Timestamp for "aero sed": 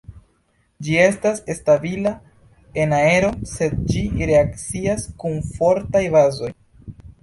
3.03-3.79